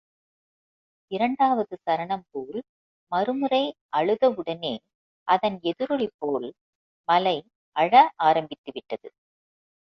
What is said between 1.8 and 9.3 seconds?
சரணம்போல் மறுமுறை அழுதவுடனே, அதன் எதிரொலிபோல் மலை அழ ஆரம்பித்துவிட்டது.